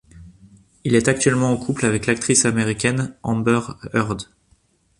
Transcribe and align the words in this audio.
Il 0.83 0.95
est 0.95 1.09
actuellement 1.09 1.51
en 1.51 1.57
couple 1.57 1.85
avec 1.85 2.07
l'actrice 2.07 2.45
américaine 2.45 3.13
Amber 3.21 3.59
Heard. 3.93 4.29